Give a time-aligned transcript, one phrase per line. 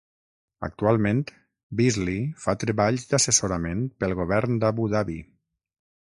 [0.67, 1.19] Actualment,
[1.81, 5.19] Beasley fa treballs d'assessorament pel govern d'Abu Dhabi.